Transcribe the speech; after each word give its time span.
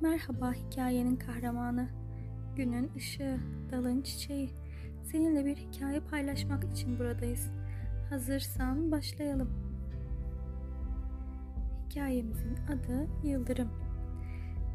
Merhaba 0.00 0.52
hikayenin 0.52 1.16
kahramanı. 1.16 1.88
Günün 2.56 2.90
ışığı, 2.96 3.38
dalın 3.72 4.02
çiçeği. 4.02 4.50
Seninle 5.02 5.44
bir 5.44 5.56
hikaye 5.56 6.00
paylaşmak 6.00 6.64
için 6.64 6.98
buradayız. 6.98 7.50
Hazırsan 8.10 8.92
başlayalım. 8.92 9.50
Hikayemizin 11.90 12.56
adı 12.56 13.08
Yıldırım. 13.24 13.68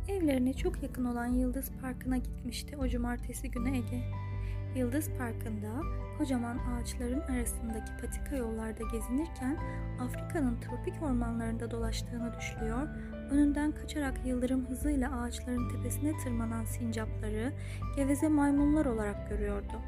Evlerine 0.08 0.54
çok 0.54 0.84
yakın 0.84 1.06
olan 1.06 1.28
Yıldız 1.28 1.72
Parkı'na 1.82 2.18
gitmişti 2.18 2.78
o 2.78 2.88
cumartesi 2.88 3.52
günü 3.52 3.78
Ege. 3.78 4.04
Yıldız 4.78 5.10
Parkı'nda 5.18 5.82
kocaman 6.18 6.58
ağaçların 6.58 7.20
arasındaki 7.20 7.92
patika 8.02 8.36
yollarda 8.36 8.84
gezinirken 8.92 9.58
Afrika'nın 10.02 10.60
tropik 10.60 11.04
ormanlarında 11.04 11.72
dolaştığını 11.72 12.34
düşlüyor, 12.38 12.88
önünden 13.32 13.72
kaçarak 13.72 14.26
yıldırım 14.26 14.66
hızıyla 14.66 15.22
ağaçların 15.22 15.70
tepesine 15.70 16.18
tırmanan 16.18 16.66
sincapları 16.66 17.54
geveze 17.96 18.28
maymunlar 18.28 18.86
olarak 18.86 19.30
görüyordu. 19.30 19.82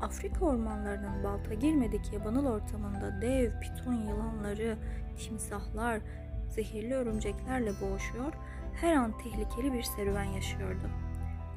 Afrika 0.00 0.44
ormanlarının 0.44 1.24
balta 1.24 1.54
girmedik 1.54 2.12
yabanıl 2.12 2.46
ortamında 2.46 3.20
dev 3.20 3.60
piton 3.60 3.94
yılanları, 3.94 4.76
timsahlar, 5.16 6.00
zehirli 6.48 6.94
örümceklerle 6.94 7.70
boğuşuyor, 7.80 8.32
her 8.74 8.94
an 8.94 9.18
tehlikeli 9.18 9.72
bir 9.72 9.82
serüven 9.82 10.24
yaşıyordu. 10.24 10.90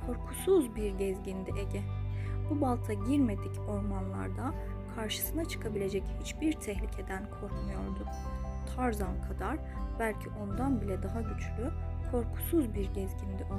Korkusuz 0.06 0.76
bir 0.76 0.92
gezgindi 0.92 1.52
Ege. 1.60 2.01
Bu 2.50 2.62
balta 2.62 2.94
girmedik 2.94 3.60
ormanlarda 3.68 4.54
karşısına 4.96 5.46
çıkabilecek 5.46 6.04
hiçbir 6.20 6.54
tehlikeden 6.54 7.30
korkmuyordu. 7.30 8.06
Tarzan 8.76 9.22
kadar 9.28 9.58
belki 10.00 10.30
ondan 10.30 10.82
bile 10.82 11.04
daha 11.04 11.22
güçlü, 11.22 11.72
korkusuz 12.12 12.74
bir 12.74 12.86
gezgindi 12.86 13.48
o. 13.52 13.58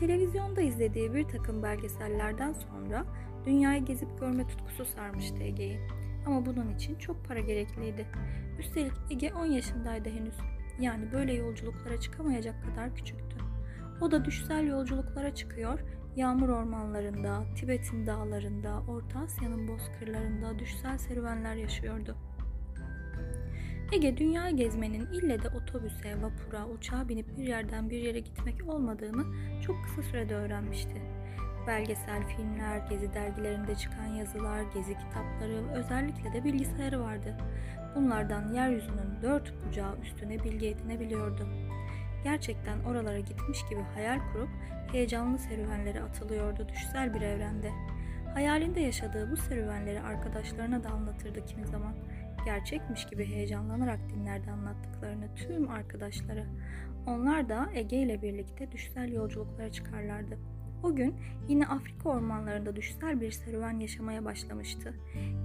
Televizyonda 0.00 0.60
izlediği 0.60 1.14
bir 1.14 1.28
takım 1.28 1.62
belgesellerden 1.62 2.52
sonra 2.52 3.04
dünyayı 3.46 3.84
gezip 3.84 4.20
görme 4.20 4.46
tutkusu 4.46 4.84
sarmıştı 4.84 5.42
Ege'yi. 5.42 5.80
Ama 6.26 6.46
bunun 6.46 6.74
için 6.74 6.94
çok 6.94 7.24
para 7.24 7.40
gerekliydi. 7.40 8.06
Üstelik 8.58 8.92
Ege 9.10 9.34
10 9.34 9.46
yaşındaydı 9.46 10.08
henüz. 10.08 10.34
Yani 10.80 11.12
böyle 11.12 11.32
yolculuklara 11.32 12.00
çıkamayacak 12.00 12.64
kadar 12.64 12.94
küçüktü. 12.94 13.36
O 14.00 14.10
da 14.10 14.24
düşsel 14.24 14.66
yolculuklara 14.66 15.34
çıkıyor, 15.34 15.80
yağmur 16.16 16.48
ormanlarında, 16.48 17.44
Tibet'in 17.56 18.06
dağlarında, 18.06 18.82
Orta 18.88 19.18
Asya'nın 19.18 19.68
bozkırlarında 19.68 20.58
düşsel 20.58 20.98
serüvenler 20.98 21.54
yaşıyordu. 21.54 22.16
Ege 23.92 24.16
dünya 24.16 24.50
gezmenin 24.50 25.06
ille 25.06 25.42
de 25.42 25.48
otobüse, 25.48 26.22
vapura, 26.22 26.66
uçağa 26.66 27.08
binip 27.08 27.38
bir 27.38 27.44
yerden 27.44 27.90
bir 27.90 27.98
yere 27.98 28.20
gitmek 28.20 28.68
olmadığını 28.68 29.24
çok 29.62 29.84
kısa 29.84 30.02
sürede 30.02 30.34
öğrenmişti. 30.34 31.02
Belgesel 31.66 32.26
filmler, 32.28 32.78
gezi 32.90 33.14
dergilerinde 33.14 33.74
çıkan 33.74 34.06
yazılar, 34.06 34.62
gezi 34.74 34.98
kitapları, 34.98 35.68
özellikle 35.74 36.32
de 36.32 36.44
bilgisayarı 36.44 37.00
vardı. 37.00 37.36
Bunlardan 37.96 38.52
yeryüzünün 38.52 39.22
dört 39.22 39.54
bucağı 39.66 40.00
üstüne 40.02 40.44
bilgi 40.44 40.66
edinebiliyordu. 40.66 41.48
Gerçekten 42.24 42.80
oralara 42.80 43.18
gitmiş 43.18 43.68
gibi 43.68 43.80
hayal 43.94 44.20
kurup 44.32 44.48
heyecanlı 44.92 45.38
serüvenlere 45.38 46.02
atılıyordu 46.02 46.68
düşsel 46.68 47.14
bir 47.14 47.20
evrende. 47.20 47.70
Hayalinde 48.34 48.80
yaşadığı 48.80 49.30
bu 49.30 49.36
serüvenleri 49.36 50.00
arkadaşlarına 50.00 50.84
da 50.84 50.88
anlatırdı 50.88 51.46
kimi 51.46 51.66
zaman. 51.66 51.94
Gerçekmiş 52.44 53.06
gibi 53.06 53.26
heyecanlanarak 53.26 53.98
dinlerdi 54.08 54.50
anlattıklarını 54.50 55.34
tüm 55.34 55.70
arkadaşlara. 55.70 56.44
Onlar 57.06 57.48
da 57.48 57.68
Ege 57.74 57.96
ile 57.96 58.22
birlikte 58.22 58.72
düşsel 58.72 59.12
yolculuklara 59.12 59.72
çıkarlardı. 59.72 60.38
O 60.82 60.96
gün 60.96 61.14
yine 61.48 61.66
Afrika 61.66 62.08
ormanlarında 62.08 62.76
düşsel 62.76 63.20
bir 63.20 63.30
serüven 63.30 63.80
yaşamaya 63.80 64.24
başlamıştı. 64.24 64.94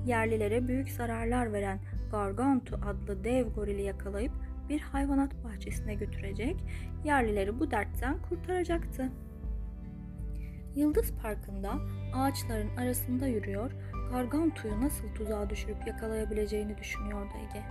Yerlilere 0.05 0.67
büyük 0.67 0.91
zararlar 0.91 1.53
veren 1.53 1.79
Gargantu 2.11 2.79
adlı 2.85 3.23
dev 3.23 3.47
gorili 3.47 3.81
yakalayıp 3.81 4.31
bir 4.69 4.79
hayvanat 4.81 5.43
bahçesine 5.43 5.93
götürecek, 5.93 6.55
yerlileri 7.03 7.59
bu 7.59 7.71
dertten 7.71 8.17
kurtaracaktı. 8.29 9.09
Yıldız 10.75 11.13
Parkı'nda 11.21 11.71
ağaçların 12.13 12.77
arasında 12.77 13.27
yürüyor, 13.27 13.71
Gargantu'yu 14.11 14.81
nasıl 14.81 15.07
tuzağa 15.15 15.49
düşürüp 15.49 15.87
yakalayabileceğini 15.87 16.77
düşünüyordu 16.77 17.33
Ege. 17.37 17.63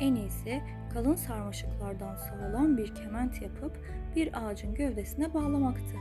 En 0.00 0.14
iyisi 0.14 0.62
kalın 0.92 1.14
sarmaşıklardan 1.14 2.16
sağlam 2.16 2.76
bir 2.76 2.94
kement 2.94 3.42
yapıp 3.42 3.72
bir 4.16 4.46
ağacın 4.46 4.74
gövdesine 4.74 5.34
bağlamaktı. 5.34 5.96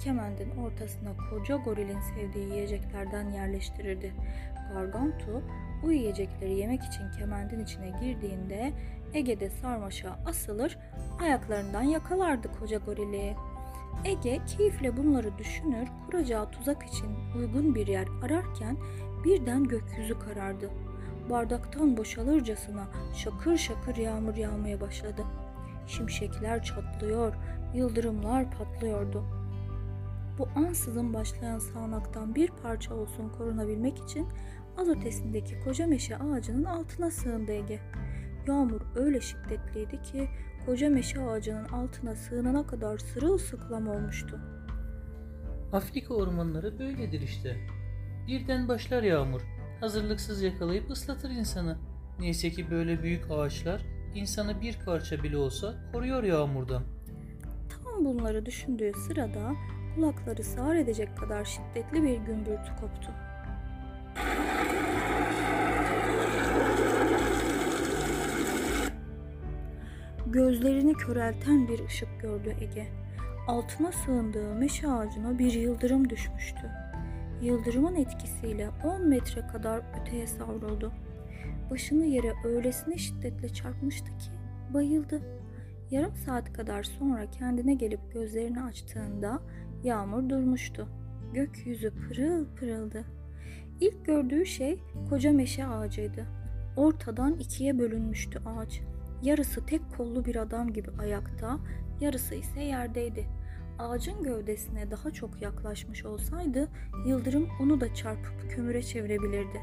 Kemendin 0.00 0.50
ortasına 0.50 1.10
koca 1.30 1.56
gorilin 1.56 2.00
sevdiği 2.00 2.48
yiyeceklerden 2.48 3.30
yerleştirirdi. 3.30 4.12
Gargantu 4.72 5.42
bu 5.82 5.92
yiyecekleri 5.92 6.54
yemek 6.54 6.82
için 6.82 7.10
kemendin 7.18 7.64
içine 7.64 7.88
girdiğinde 8.00 8.72
Ege'de 9.14 9.50
sarmaşağa 9.50 10.18
asılır, 10.26 10.78
ayaklarından 11.20 11.82
yakalardı 11.82 12.48
koca 12.60 12.78
gorili. 12.78 13.36
Ege 14.04 14.40
keyifle 14.46 14.96
bunları 14.96 15.38
düşünür, 15.38 15.88
kuracağı 16.06 16.50
tuzak 16.50 16.82
için 16.82 17.08
uygun 17.38 17.74
bir 17.74 17.86
yer 17.86 18.06
ararken 18.22 18.76
birden 19.24 19.64
gökyüzü 19.64 20.18
karardı. 20.18 20.70
Bardaktan 21.30 21.96
boşalırcasına 21.96 22.88
şakır 23.14 23.56
şakır 23.56 23.96
yağmur 23.96 24.34
yağmaya 24.34 24.80
başladı. 24.80 25.22
Şimşekler 25.86 26.62
çatlıyor, 26.62 27.34
yıldırımlar 27.74 28.50
patlıyordu. 28.50 29.24
Bu 30.38 30.48
ansızın 30.56 31.14
başlayan 31.14 31.58
sağanaktan 31.58 32.34
bir 32.34 32.50
parça 32.62 32.94
olsun 32.94 33.28
korunabilmek 33.28 33.98
için 33.98 34.28
az 34.76 34.88
ötesindeki 34.88 35.60
koca 35.60 35.86
meşe 35.86 36.16
ağacının 36.16 36.64
altına 36.64 37.10
sığındı 37.10 37.52
Ege. 37.52 37.80
Yağmur 38.48 38.80
öyle 38.96 39.20
şiddetliydi 39.20 40.02
ki 40.02 40.28
koca 40.66 40.90
meşe 40.90 41.20
ağacının 41.20 41.64
altına 41.64 42.14
sığınana 42.14 42.66
kadar 42.66 42.98
sırılsıklam 42.98 43.88
olmuştu. 43.88 44.40
Afrika 45.72 46.14
ormanları 46.14 46.78
böyledir 46.78 47.20
işte. 47.20 47.56
Birden 48.26 48.68
başlar 48.68 49.02
yağmur. 49.02 49.40
Hazırlıksız 49.80 50.42
yakalayıp 50.42 50.90
ıslatır 50.90 51.30
insanı. 51.30 51.78
Neyse 52.18 52.50
ki 52.50 52.70
böyle 52.70 53.02
büyük 53.02 53.30
ağaçlar 53.30 53.82
insanı 54.14 54.60
bir 54.60 54.78
parça 54.84 55.22
bile 55.22 55.36
olsa 55.36 55.74
koruyor 55.92 56.22
yağmurdan. 56.22 56.82
Tam 57.68 58.04
bunları 58.04 58.46
düşündüğü 58.46 58.92
sırada 59.06 59.52
kulakları 59.94 60.44
sağır 60.44 60.76
edecek 60.76 61.16
kadar 61.18 61.44
şiddetli 61.44 62.02
bir 62.02 62.16
gümbürtü 62.16 62.76
koptu. 62.80 63.12
Gözlerini 70.34 70.94
körelten 70.94 71.68
bir 71.68 71.84
ışık 71.84 72.20
gördü 72.20 72.56
Ege. 72.60 72.86
Altına 73.48 73.92
sığındığı 73.92 74.54
meşe 74.54 74.88
ağacına 74.88 75.38
bir 75.38 75.52
yıldırım 75.52 76.10
düşmüştü. 76.10 76.70
Yıldırımın 77.42 77.94
etkisiyle 77.94 78.70
10 78.84 79.08
metre 79.08 79.46
kadar 79.46 79.82
öteye 80.00 80.26
savruldu. 80.26 80.92
Başını 81.70 82.04
yere 82.04 82.32
öylesine 82.44 82.98
şiddetle 82.98 83.48
çarpmıştı 83.48 84.04
ki 84.18 84.30
bayıldı. 84.74 85.20
Yarım 85.90 86.16
saat 86.16 86.52
kadar 86.52 86.82
sonra 86.82 87.30
kendine 87.30 87.74
gelip 87.74 88.12
gözlerini 88.12 88.62
açtığında 88.62 89.42
yağmur 89.84 90.28
durmuştu. 90.28 90.88
Gökyüzü 91.34 91.90
pırıl 91.90 92.46
pırıldı. 92.56 93.04
İlk 93.80 94.04
gördüğü 94.04 94.46
şey 94.46 94.80
koca 95.08 95.32
meşe 95.32 95.66
ağacıydı. 95.66 96.26
Ortadan 96.76 97.38
ikiye 97.38 97.78
bölünmüştü 97.78 98.38
ağaç. 98.38 98.80
Yarısı 99.24 99.66
tek 99.66 99.80
kollu 99.96 100.24
bir 100.24 100.36
adam 100.36 100.72
gibi 100.72 100.88
ayakta, 101.00 101.58
yarısı 102.00 102.34
ise 102.34 102.62
yerdeydi. 102.62 103.26
Ağacın 103.78 104.22
gövdesine 104.22 104.90
daha 104.90 105.10
çok 105.10 105.42
yaklaşmış 105.42 106.04
olsaydı 106.04 106.68
yıldırım 107.06 107.48
onu 107.62 107.80
da 107.80 107.94
çarpıp 107.94 108.50
kömüre 108.50 108.82
çevirebilirdi. 108.82 109.60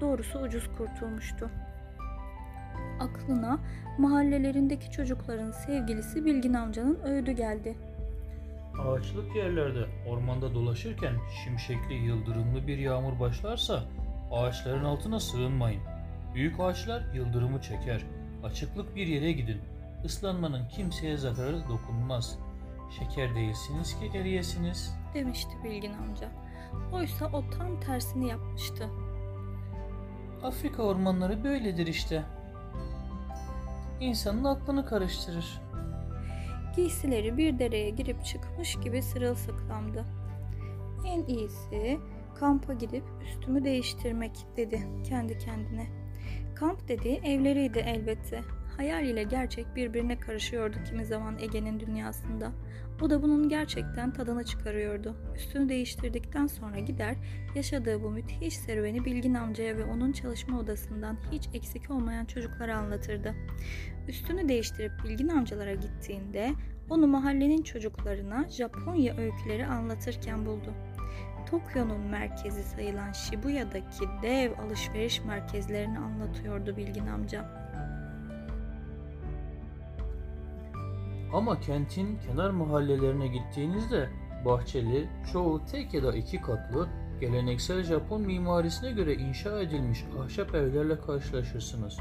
Doğrusu 0.00 0.38
ucuz 0.38 0.70
kurtulmuştu. 0.78 1.50
Aklına 3.00 3.58
mahallelerindeki 3.98 4.90
çocukların 4.90 5.50
sevgilisi 5.50 6.24
Bilgin 6.24 6.54
amcanın 6.54 6.98
öğüdü 7.04 7.32
geldi. 7.32 7.76
Ağaçlık 8.78 9.36
yerlerde 9.36 9.84
ormanda 10.08 10.54
dolaşırken 10.54 11.14
şimşekli 11.44 11.94
yıldırımlı 11.94 12.66
bir 12.66 12.78
yağmur 12.78 13.20
başlarsa 13.20 13.84
ağaçların 14.32 14.84
altına 14.84 15.20
sığınmayın. 15.20 15.82
Büyük 16.34 16.60
ağaçlar 16.60 17.14
yıldırımı 17.14 17.62
çeker. 17.62 18.04
Açıklık 18.44 18.96
bir 18.96 19.06
yere 19.06 19.32
gidin. 19.32 19.60
Islanmanın 20.04 20.68
kimseye 20.68 21.16
zararı 21.16 21.68
dokunmaz. 21.68 22.38
Şeker 22.98 23.34
değilsiniz 23.34 23.98
ki 23.98 24.18
eriyesiniz. 24.18 24.94
demişti 25.14 25.50
Bilgin 25.64 25.92
amca. 25.92 26.28
Oysa 26.92 27.26
o 27.26 27.44
tam 27.50 27.80
tersini 27.80 28.28
yapmıştı. 28.28 28.90
Afrika 30.42 30.82
ormanları 30.82 31.44
böyledir 31.44 31.86
işte. 31.86 32.22
insanın 34.00 34.44
aklını 34.44 34.86
karıştırır. 34.86 35.60
Giysileri 36.76 37.36
bir 37.36 37.58
dereye 37.58 37.90
girip 37.90 38.24
çıkmış 38.24 38.76
gibi 38.80 39.02
sırılsıklamdı. 39.02 40.04
En 41.06 41.26
iyisi 41.26 41.98
kampa 42.40 42.72
gidip 42.72 43.04
üstümü 43.22 43.64
değiştirmek 43.64 44.32
dedi 44.56 44.88
kendi 45.08 45.38
kendine. 45.38 46.03
Kamp 46.54 46.88
dediği 46.88 47.16
evleriydi 47.16 47.78
elbette. 47.78 48.42
Hayal 48.76 49.04
ile 49.04 49.22
gerçek 49.22 49.76
birbirine 49.76 50.20
karışıyordu 50.20 50.76
kimi 50.88 51.04
zaman 51.04 51.38
Ege'nin 51.38 51.80
dünyasında. 51.80 52.52
O 53.02 53.10
da 53.10 53.22
bunun 53.22 53.48
gerçekten 53.48 54.12
tadını 54.12 54.44
çıkarıyordu. 54.44 55.16
Üstünü 55.36 55.68
değiştirdikten 55.68 56.46
sonra 56.46 56.78
gider, 56.78 57.16
yaşadığı 57.54 58.02
bu 58.02 58.10
müthiş 58.10 58.56
serüveni 58.56 59.04
Bilgin 59.04 59.34
amcaya 59.34 59.76
ve 59.76 59.84
onun 59.84 60.12
çalışma 60.12 60.58
odasından 60.58 61.18
hiç 61.32 61.48
eksik 61.54 61.90
olmayan 61.90 62.24
çocuklara 62.24 62.76
anlatırdı. 62.76 63.34
Üstünü 64.08 64.48
değiştirip 64.48 64.92
Bilgin 65.04 65.28
amcalara 65.28 65.74
gittiğinde 65.74 66.52
onu 66.90 67.06
mahallenin 67.06 67.62
çocuklarına 67.62 68.48
Japonya 68.48 69.16
öyküleri 69.16 69.66
anlatırken 69.66 70.46
buldu. 70.46 70.74
Tokyo'nun 71.54 72.00
merkezi 72.00 72.62
sayılan 72.62 73.12
Shibuya'daki 73.12 74.04
dev 74.22 74.58
alışveriş 74.58 75.24
merkezlerini 75.24 75.98
anlatıyordu 75.98 76.76
Bilgin 76.76 77.06
amca. 77.06 77.44
Ama 81.32 81.60
kentin 81.60 82.18
kenar 82.18 82.50
mahallelerine 82.50 83.26
gittiğinizde 83.26 84.08
bahçeli, 84.44 85.08
çoğu 85.32 85.64
tek 85.64 85.94
ya 85.94 86.02
da 86.02 86.16
iki 86.16 86.40
katlı, 86.40 86.88
geleneksel 87.20 87.82
Japon 87.82 88.22
mimarisine 88.22 88.92
göre 88.92 89.14
inşa 89.14 89.60
edilmiş 89.60 90.04
ahşap 90.24 90.54
evlerle 90.54 91.00
karşılaşırsınız. 91.00 91.96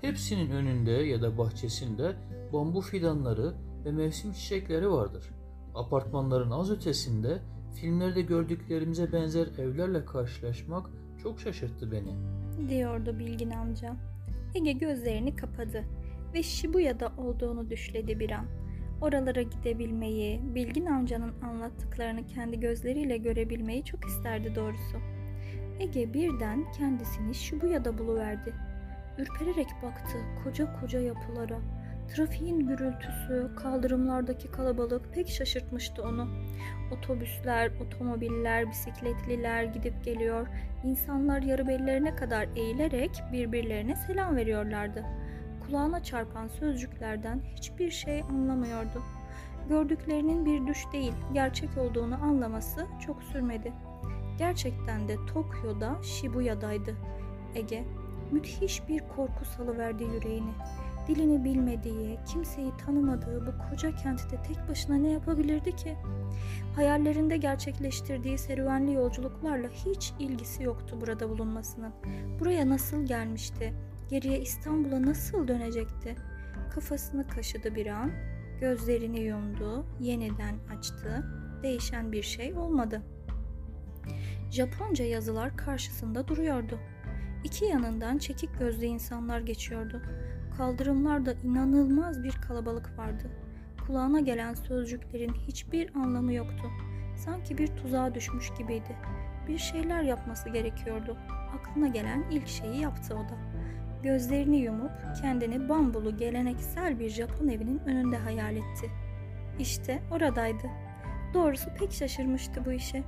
Hepsinin 0.00 0.50
önünde 0.50 0.92
ya 0.92 1.22
da 1.22 1.38
bahçesinde 1.38 2.16
bambu 2.52 2.80
fidanları 2.80 3.54
ve 3.84 3.92
mevsim 3.92 4.32
çiçekleri 4.32 4.90
vardır. 4.90 5.30
Apartmanların 5.74 6.50
az 6.50 6.70
ötesinde 6.70 7.38
filmlerde 7.74 8.22
gördüklerimize 8.22 9.12
benzer 9.12 9.46
evlerle 9.58 10.04
karşılaşmak 10.04 10.86
çok 11.22 11.40
şaşırttı 11.40 11.92
beni. 11.92 12.14
diyordu 12.68 13.18
Bilgin 13.18 13.50
amca. 13.50 13.96
Ege 14.54 14.72
gözlerini 14.72 15.36
kapadı 15.36 15.84
ve 16.34 16.42
Shibuya'da 16.42 17.12
olduğunu 17.18 17.70
düşledi 17.70 18.20
bir 18.20 18.30
an. 18.30 18.46
Oralara 19.00 19.42
gidebilmeyi, 19.42 20.40
Bilgin 20.54 20.86
amcanın 20.86 21.32
anlattıklarını 21.42 22.26
kendi 22.26 22.60
gözleriyle 22.60 23.16
görebilmeyi 23.16 23.84
çok 23.84 24.04
isterdi 24.04 24.54
doğrusu. 24.54 24.98
Ege 25.80 26.14
birden 26.14 26.72
kendisini 26.72 27.34
Shibuya'da 27.34 27.98
buluverdi. 27.98 28.54
Ürpererek 29.18 29.68
baktı 29.82 30.18
koca 30.44 30.80
koca 30.80 31.00
yapılara. 31.00 31.60
Trafiğin 32.08 32.60
gürültüsü, 32.60 33.50
kaldırımlardaki 33.56 34.50
kalabalık 34.50 35.14
pek 35.14 35.28
şaşırtmıştı 35.28 36.02
onu. 36.02 36.28
Otobüsler, 36.92 37.70
otomobiller, 37.86 38.70
bisikletliler 38.70 39.64
gidip 39.64 40.04
geliyor. 40.04 40.46
İnsanlar 40.84 41.42
yarı 41.42 41.68
bellerine 41.68 42.16
kadar 42.16 42.48
eğilerek 42.56 43.22
birbirlerine 43.32 43.96
selam 43.96 44.36
veriyorlardı. 44.36 45.04
Kulağına 45.66 46.02
çarpan 46.02 46.48
sözcüklerden 46.48 47.40
hiçbir 47.56 47.90
şey 47.90 48.22
anlamıyordu. 48.22 49.02
Gördüklerinin 49.68 50.46
bir 50.46 50.66
düş 50.66 50.84
değil, 50.92 51.12
gerçek 51.32 51.78
olduğunu 51.78 52.14
anlaması 52.14 52.86
çok 53.06 53.22
sürmedi. 53.22 53.72
Gerçekten 54.38 55.08
de 55.08 55.16
Tokyo'da 55.26 56.02
Shibuya'daydı. 56.02 56.94
Ege, 57.54 57.84
müthiş 58.32 58.88
bir 58.88 59.02
korku 59.16 59.44
salıverdi 59.44 60.04
yüreğini. 60.04 60.52
Dilini 61.08 61.44
bilmediği, 61.44 62.18
kimseyi 62.32 62.72
tanımadığı 62.86 63.46
bu 63.46 63.70
koca 63.70 63.96
kentte 63.96 64.42
tek 64.42 64.68
başına 64.68 64.96
ne 64.96 65.10
yapabilirdi 65.10 65.76
ki? 65.76 65.96
Hayallerinde 66.76 67.36
gerçekleştirdiği 67.36 68.38
serüvenli 68.38 68.92
yolculuklarla 68.92 69.68
hiç 69.68 70.12
ilgisi 70.18 70.62
yoktu 70.62 70.98
burada 71.00 71.28
bulunmasının. 71.28 71.92
Buraya 72.40 72.68
nasıl 72.68 73.06
gelmişti? 73.06 73.74
Geriye 74.10 74.40
İstanbul'a 74.40 75.02
nasıl 75.02 75.48
dönecekti? 75.48 76.16
Kafasını 76.74 77.28
kaşıdı 77.28 77.74
bir 77.74 77.86
an, 77.86 78.10
gözlerini 78.60 79.20
yumdu, 79.20 79.86
yeniden 80.00 80.54
açtı. 80.78 81.24
Değişen 81.62 82.12
bir 82.12 82.22
şey 82.22 82.54
olmadı. 82.54 83.02
Japonca 84.50 85.04
yazılar 85.04 85.56
karşısında 85.56 86.28
duruyordu. 86.28 86.78
İki 87.44 87.64
yanından 87.64 88.18
çekik 88.18 88.58
gözlü 88.58 88.86
insanlar 88.86 89.40
geçiyordu. 89.40 90.02
Kaldırımlarda 90.58 91.32
inanılmaz 91.32 92.24
bir 92.24 92.32
kalabalık 92.32 92.98
vardı. 92.98 93.30
Kulağına 93.86 94.20
gelen 94.20 94.54
sözcüklerin 94.54 95.32
hiçbir 95.34 95.94
anlamı 95.94 96.32
yoktu. 96.32 96.70
Sanki 97.16 97.58
bir 97.58 97.66
tuzağa 97.66 98.14
düşmüş 98.14 98.50
gibiydi. 98.58 98.96
Bir 99.48 99.58
şeyler 99.58 100.02
yapması 100.02 100.48
gerekiyordu. 100.48 101.16
Aklına 101.58 101.88
gelen 101.88 102.24
ilk 102.30 102.48
şeyi 102.48 102.80
yaptı 102.80 103.14
o 103.14 103.18
da. 103.18 103.36
Gözlerini 104.02 104.56
yumup 104.56 104.90
kendini 105.20 105.68
bambulu 105.68 106.16
geleneksel 106.16 107.00
bir 107.00 107.10
Japon 107.10 107.48
evinin 107.48 107.78
önünde 107.78 108.16
hayal 108.16 108.56
etti. 108.56 108.90
İşte 109.58 110.02
oradaydı. 110.10 110.66
Doğrusu 111.34 111.70
pek 111.78 111.92
şaşırmıştı 111.92 112.64
bu 112.64 112.72
işe. 112.72 113.02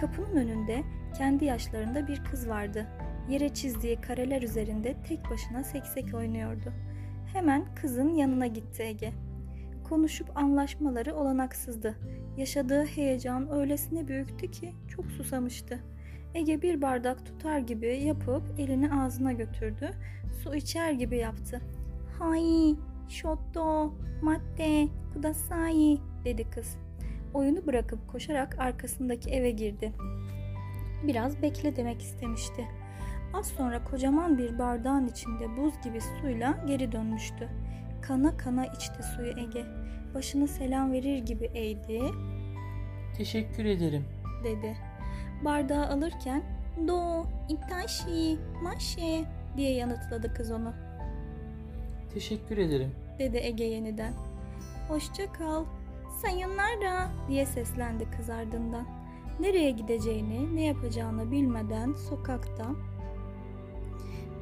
Kapının 0.00 0.36
önünde 0.36 0.82
kendi 1.18 1.44
yaşlarında 1.44 2.06
bir 2.08 2.24
kız 2.24 2.48
vardı. 2.48 2.86
Yere 3.28 3.54
çizdiği 3.54 4.00
kareler 4.00 4.42
üzerinde 4.42 4.96
tek 5.08 5.30
başına 5.30 5.64
seksek 5.64 6.14
oynuyordu. 6.14 6.72
Hemen 7.32 7.74
kızın 7.74 8.14
yanına 8.14 8.46
gitti 8.46 8.82
Ege. 8.82 9.12
Konuşup 9.88 10.36
anlaşmaları 10.36 11.14
olanaksızdı. 11.14 11.96
Yaşadığı 12.36 12.84
heyecan 12.84 13.52
öylesine 13.52 14.08
büyüktü 14.08 14.50
ki 14.50 14.72
çok 14.88 15.06
susamıştı. 15.06 15.78
Ege 16.34 16.62
bir 16.62 16.82
bardak 16.82 17.26
tutar 17.26 17.58
gibi 17.58 18.02
yapıp 18.04 18.42
elini 18.58 18.92
ağzına 18.94 19.32
götürdü. 19.32 19.90
Su 20.42 20.54
içer 20.54 20.92
gibi 20.92 21.16
yaptı. 21.16 21.60
Hay, 22.18 22.74
shotto, 23.08 23.94
matte, 24.22 24.88
kudasai 25.14 25.98
dedi 26.24 26.50
kız. 26.50 26.76
Oyunu 27.34 27.66
bırakıp 27.66 28.08
koşarak 28.08 28.58
arkasındaki 28.58 29.30
eve 29.30 29.50
girdi. 29.50 29.92
Biraz 31.06 31.42
bekle 31.42 31.76
demek 31.76 32.02
istemişti. 32.02 32.66
Az 33.34 33.46
sonra 33.46 33.84
kocaman 33.84 34.38
bir 34.38 34.58
bardağın 34.58 35.06
içinde 35.06 35.56
buz 35.56 35.74
gibi 35.84 36.00
suyla 36.00 36.64
geri 36.66 36.92
dönmüştü. 36.92 37.48
Kana 38.02 38.36
kana 38.36 38.66
içti 38.66 39.02
suyu 39.16 39.30
Ege. 39.38 39.64
Başını 40.14 40.48
selam 40.48 40.92
verir 40.92 41.18
gibi 41.18 41.44
eğdi, 41.44 42.00
Teşekkür 43.16 43.64
ederim. 43.64 44.04
dedi. 44.44 44.76
Bardağı 45.44 45.86
alırken 45.86 46.42
do, 46.88 47.26
itashi, 47.48 48.38
maşe 48.62 49.24
diye 49.56 49.72
yanıtladı 49.74 50.34
kız 50.34 50.50
onu. 50.50 50.72
Teşekkür 52.14 52.58
ederim. 52.58 52.92
dedi 53.18 53.36
Ege 53.42 53.64
yeniden. 53.64 54.12
Hoşça 54.88 55.32
kal, 55.32 55.64
sayonara 56.22 57.10
diye 57.28 57.46
seslendi 57.46 58.04
kız 58.16 58.30
ardından. 58.30 58.86
Nereye 59.40 59.70
gideceğini, 59.70 60.56
ne 60.56 60.64
yapacağını 60.64 61.30
bilmeden 61.30 61.92
sokakta 61.92 62.66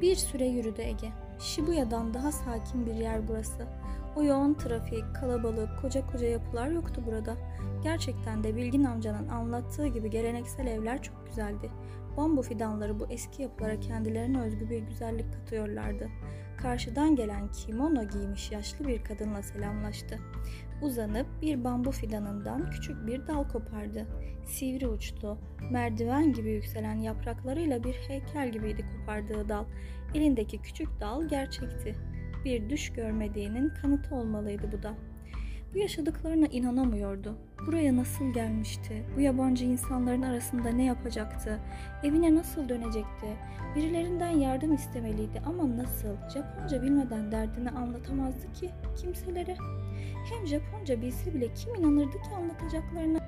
bir 0.01 0.15
süre 0.15 0.47
yürüdü 0.47 0.81
Ege. 0.81 1.09
Shibuya'dan 1.39 2.13
daha 2.13 2.31
sakin 2.31 2.85
bir 2.85 2.93
yer 2.93 3.27
burası. 3.27 3.67
O 4.15 4.23
yoğun 4.23 4.53
trafik, 4.53 5.15
kalabalık, 5.15 5.69
koca 5.81 6.07
koca 6.07 6.27
yapılar 6.27 6.67
yoktu 6.67 7.01
burada. 7.07 7.35
Gerçekten 7.83 8.43
de 8.43 8.55
Bilgin 8.55 8.83
amcanın 8.83 9.27
anlattığı 9.27 9.87
gibi 9.87 10.09
geleneksel 10.09 10.67
evler 10.67 11.03
çok 11.03 11.27
güzeldi. 11.27 11.71
Bambu 12.19 12.41
fidanları 12.41 12.99
bu 12.99 13.07
eski 13.09 13.41
yapılara 13.41 13.79
kendilerine 13.79 14.41
özgü 14.41 14.69
bir 14.69 14.79
güzellik 14.79 15.33
katıyorlardı. 15.33 16.09
Karşıdan 16.57 17.15
gelen 17.15 17.51
kimono 17.51 18.07
giymiş 18.07 18.51
yaşlı 18.51 18.87
bir 18.87 19.03
kadınla 19.03 19.41
selamlaştı. 19.41 20.19
Uzanıp 20.81 21.27
bir 21.41 21.63
bambu 21.63 21.91
fidanından 21.91 22.69
küçük 22.69 23.07
bir 23.07 23.27
dal 23.27 23.49
kopardı. 23.49 24.07
Sivri 24.45 24.87
uçlu, 24.87 25.37
merdiven 25.71 26.33
gibi 26.33 26.51
yükselen 26.51 26.95
yapraklarıyla 26.95 27.83
bir 27.83 27.93
heykel 27.93 28.51
gibiydi 28.51 28.85
kopardığı 28.97 29.49
dal. 29.49 29.65
Elindeki 30.15 30.61
küçük 30.61 30.99
dal 30.99 31.27
gerçekti. 31.27 31.95
Bir 32.45 32.69
düş 32.69 32.93
görmediğinin 32.93 33.69
kanıtı 33.69 34.15
olmalıydı 34.15 34.71
bu 34.71 34.83
da. 34.83 34.93
Bu 35.73 35.77
yaşadıklarına 35.77 36.47
inanamıyordu. 36.47 37.35
Buraya 37.67 37.95
nasıl 37.97 38.33
gelmişti? 38.33 39.03
Bu 39.15 39.21
yabancı 39.21 39.65
insanların 39.65 40.21
arasında 40.21 40.69
ne 40.69 40.85
yapacaktı? 40.85 41.59
Evine 42.03 42.35
nasıl 42.35 42.69
dönecekti? 42.69 43.27
Birilerinden 43.75 44.29
yardım 44.29 44.73
istemeliydi 44.73 45.41
ama 45.45 45.77
nasıl? 45.77 46.15
Japonca 46.33 46.81
bilmeden 46.81 47.31
derdini 47.31 47.69
anlatamazdı 47.69 48.53
ki 48.53 48.69
kimselere. 49.01 49.55
Hem 50.29 50.47
Japonca 50.47 51.01
bilse 51.01 51.33
bile 51.33 51.53
kim 51.53 51.75
inanırdı 51.75 52.11
ki 52.21 52.35
anlatacaklarına? 52.37 53.19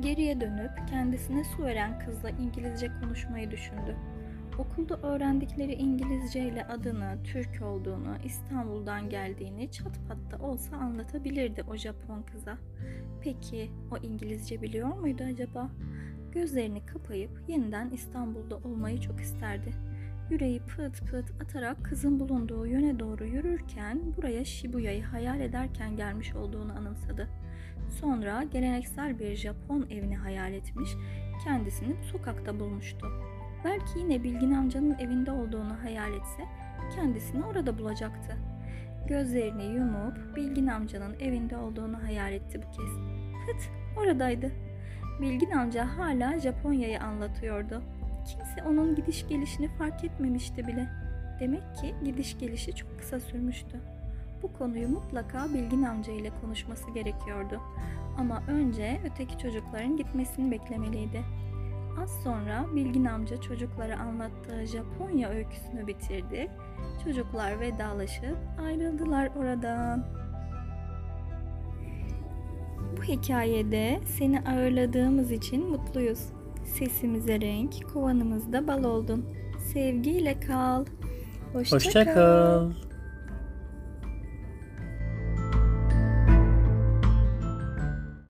Geriye 0.00 0.40
dönüp 0.40 0.70
kendisine 0.90 1.44
su 1.44 1.64
veren 1.64 1.98
kızla 1.98 2.30
İngilizce 2.30 2.90
konuşmayı 3.02 3.50
düşündü. 3.50 3.96
Okulda 4.58 4.96
öğrendikleri 5.08 5.72
İngilizce 5.72 6.40
ile 6.40 6.66
adını, 6.66 7.18
Türk 7.24 7.62
olduğunu, 7.62 8.16
İstanbul'dan 8.24 9.10
geldiğini 9.10 9.70
çat 9.70 10.00
pat 10.08 10.18
da 10.30 10.46
olsa 10.46 10.76
anlatabilirdi 10.76 11.64
o 11.70 11.76
Japon 11.76 12.22
kıza. 12.22 12.58
Peki 13.20 13.70
o 13.90 13.96
İngilizce 13.96 14.62
biliyor 14.62 14.98
muydu 14.98 15.22
acaba? 15.32 15.70
Gözlerini 16.32 16.86
kapayıp 16.86 17.30
yeniden 17.48 17.90
İstanbul'da 17.90 18.56
olmayı 18.56 19.00
çok 19.00 19.20
isterdi. 19.20 19.72
Yüreği 20.30 20.60
pıt 20.60 21.10
pıt 21.10 21.42
atarak 21.42 21.84
kızın 21.84 22.20
bulunduğu 22.20 22.66
yöne 22.66 22.98
doğru 22.98 23.24
yürürken 23.24 24.00
buraya 24.16 24.44
Shibuya'yı 24.44 25.04
hayal 25.04 25.40
ederken 25.40 25.96
gelmiş 25.96 26.34
olduğunu 26.34 26.72
anımsadı. 26.72 27.28
Sonra 28.00 28.42
geleneksel 28.42 29.18
bir 29.18 29.36
Japon 29.36 29.86
evini 29.90 30.16
hayal 30.16 30.52
etmiş, 30.52 30.90
kendisini 31.44 31.96
sokakta 32.12 32.60
bulmuştu. 32.60 33.06
Belki 33.68 33.98
yine 33.98 34.24
Bilgin 34.24 34.52
amcanın 34.52 34.98
evinde 34.98 35.32
olduğunu 35.32 35.82
hayal 35.82 36.12
etse 36.12 36.44
kendisini 36.94 37.44
orada 37.44 37.78
bulacaktı. 37.78 38.36
Gözlerini 39.08 39.64
yumup 39.64 40.36
Bilgin 40.36 40.66
amcanın 40.66 41.20
evinde 41.20 41.56
olduğunu 41.56 42.02
hayal 42.02 42.32
etti 42.32 42.62
bu 42.62 42.76
kez. 42.76 42.90
Pıt 43.46 43.70
oradaydı. 43.98 44.52
Bilgin 45.20 45.50
amca 45.50 45.98
hala 45.98 46.38
Japonya'yı 46.38 47.00
anlatıyordu. 47.00 47.82
Kimse 48.26 48.68
onun 48.68 48.94
gidiş 48.94 49.28
gelişini 49.28 49.68
fark 49.68 50.04
etmemişti 50.04 50.66
bile. 50.66 50.88
Demek 51.40 51.74
ki 51.76 51.94
gidiş 52.04 52.38
gelişi 52.38 52.74
çok 52.74 52.98
kısa 52.98 53.20
sürmüştü. 53.20 53.80
Bu 54.42 54.52
konuyu 54.52 54.88
mutlaka 54.88 55.54
Bilgin 55.54 55.82
amca 55.82 56.12
ile 56.12 56.30
konuşması 56.40 56.90
gerekiyordu. 56.90 57.60
Ama 58.18 58.42
önce 58.48 59.00
öteki 59.04 59.38
çocukların 59.38 59.96
gitmesini 59.96 60.50
beklemeliydi. 60.50 61.22
Az 62.02 62.22
sonra 62.24 62.66
Bilgin 62.74 63.04
amca 63.04 63.40
çocuklara 63.40 63.98
anlattığı 63.98 64.66
Japonya 64.66 65.28
öyküsünü 65.28 65.86
bitirdi. 65.86 66.50
Çocuklar 67.04 67.60
vedalaşıp 67.60 68.36
ayrıldılar 68.64 69.30
oradan. 69.36 70.06
Bu 72.96 73.02
hikayede 73.02 74.00
seni 74.06 74.40
ağırladığımız 74.40 75.30
için 75.30 75.70
mutluyuz. 75.70 76.20
Sesimize 76.64 77.40
renk, 77.40 77.92
kovanımızda 77.92 78.66
bal 78.68 78.84
oldun. 78.84 79.24
Sevgiyle 79.72 80.40
kal. 80.40 80.84
Hoşça, 81.52 81.76
Hoşça 81.76 82.14
kal. 82.14 82.70